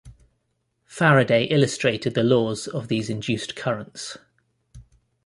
[0.87, 4.17] Faraday illustrated the laws of these induced currents.